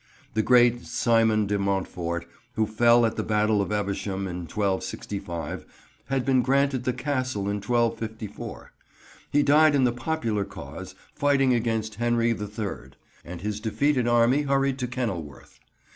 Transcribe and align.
The 0.33 0.41
great 0.41 0.87
Simon 0.87 1.45
de 1.45 1.59
Montfort, 1.59 2.25
who 2.55 2.65
fell 2.65 3.05
at 3.05 3.17
the 3.17 3.23
Battle 3.23 3.61
of 3.61 3.71
Evesham 3.71 4.21
in 4.27 4.47
1265, 4.49 5.63
had 6.07 6.25
been 6.25 6.41
granted 6.41 6.85
the 6.85 6.91
Castle 6.93 7.43
in 7.43 7.57
1254. 7.61 8.71
He 9.31 9.43
died 9.43 9.75
in 9.75 9.83
the 9.83 9.91
popular 9.91 10.43
cause, 10.43 10.95
fighting 11.13 11.53
against 11.53 11.93
Henry 12.01 12.33
the 12.33 12.47
Third, 12.47 12.95
and 13.23 13.41
his 13.41 13.59
defeated 13.59 14.07
army 14.07 14.41
hurried 14.41 14.79
to 14.79 14.87
Kenilworth. 14.87 15.59